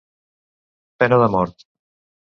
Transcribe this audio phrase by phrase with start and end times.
[1.03, 1.69] Pena de mort.